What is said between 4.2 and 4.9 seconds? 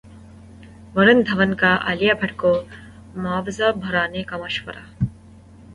کا مشورہ